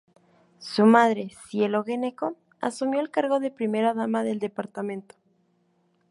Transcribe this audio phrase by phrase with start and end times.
[0.57, 5.13] Su madre, Cielo Gnecco asumió el cargo de primera dama del departamento.